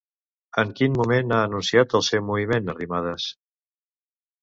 [0.63, 3.33] En quin moment ha anunciat el seu moviment, Arrimadas?